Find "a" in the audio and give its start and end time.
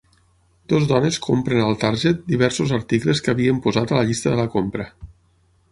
3.95-3.99